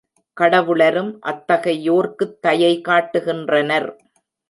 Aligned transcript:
கடவுளரும் 0.37 1.11
அத்தகையோர்க்குத் 1.25 2.35
தயை 2.39 2.81
காட்டுகின்றனர். 2.81 3.89